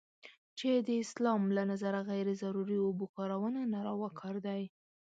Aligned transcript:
چې 0.57 0.69
د 0.87 0.89
اسلام 1.03 1.41
له 1.57 1.63
نظره 1.71 1.99
غیر 2.09 2.27
ضروري 2.43 2.77
اوبو 2.85 3.05
کارونه 3.17 3.59
ناروا 3.73 4.09
کار 4.21 4.35
دی. 4.47 4.61